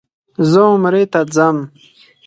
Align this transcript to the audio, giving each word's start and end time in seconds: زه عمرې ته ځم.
زه 0.49 0.61
عمرې 0.71 1.03
ته 1.11 1.19
ځم. 1.35 1.57